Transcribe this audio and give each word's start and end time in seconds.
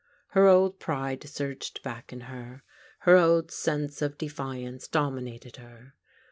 Her 0.29 0.47
old 0.47 0.79
pride 0.79 1.29
surged 1.29 1.83
back 1.83 2.11
in 2.11 2.21
her. 2.21 2.63
Her 3.01 3.17
old 3.17 3.51
sense 3.51 4.01
of 4.01 4.17
defiance 4.17 4.87
dominated 4.87 5.57
her. 5.57 5.93